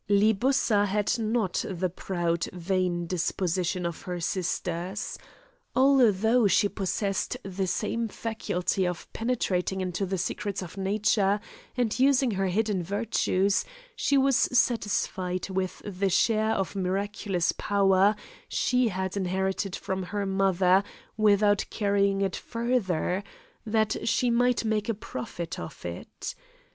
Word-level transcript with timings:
Libussa 0.09 0.87
had 0.87 1.19
not 1.19 1.63
the 1.69 1.87
proud 1.87 2.45
vain 2.45 3.05
disposition 3.05 3.85
of 3.85 4.01
her 4.01 4.19
sisters. 4.19 5.19
Although 5.75 6.47
she 6.47 6.67
possessed 6.69 7.37
the 7.43 7.67
same 7.67 8.07
faculty 8.07 8.87
of 8.87 9.07
penetrating 9.13 9.79
into 9.79 10.07
the 10.07 10.17
secrets 10.17 10.63
of 10.63 10.75
nature 10.75 11.39
and 11.77 11.99
using 11.99 12.31
her 12.31 12.47
hidden 12.47 12.81
virtues, 12.81 13.63
she 13.95 14.17
was 14.17 14.35
satisfied 14.37 15.51
with 15.51 15.83
the 15.85 16.09
share 16.09 16.53
of 16.53 16.75
miraculous 16.75 17.51
power 17.51 18.15
she 18.49 18.87
had 18.87 19.15
inherited 19.15 19.75
from 19.75 20.01
her 20.01 20.25
mother 20.25 20.83
without 21.15 21.63
carrying 21.69 22.21
it 22.21 22.35
further, 22.35 23.23
that 23.67 24.09
she 24.09 24.31
might 24.31 24.65
make 24.65 24.89
a 24.89 24.95
profit 24.95 25.59
of 25.59 25.85
it. 25.85 26.33